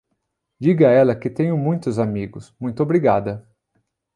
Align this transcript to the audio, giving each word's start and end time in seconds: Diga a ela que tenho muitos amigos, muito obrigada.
Diga 0.59 0.87
a 0.89 0.91
ela 0.91 1.15
que 1.15 1.29
tenho 1.29 1.55
muitos 1.55 1.99
amigos, 1.99 2.55
muito 2.59 2.81
obrigada. 2.81 3.47